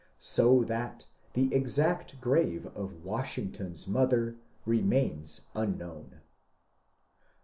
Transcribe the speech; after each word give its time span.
So 0.17 0.63
that 0.63 1.05
the 1.33 1.53
exact 1.53 2.19
grave 2.19 2.65
of 2.75 3.05
Washington's 3.05 3.87
mother 3.87 4.35
remains 4.65 5.41
unknown. 5.53 6.21